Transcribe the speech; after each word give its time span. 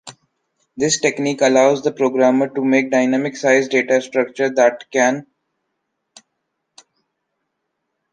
This 0.75 0.99
technique 0.99 1.41
allows 1.41 1.83
the 1.83 1.91
programmer 1.91 2.49
to 2.55 2.65
make 2.65 2.89
dynamic-sized 2.89 3.69
data 3.69 4.01
structures 4.01 4.49
that 4.55 4.85
can 4.89 5.27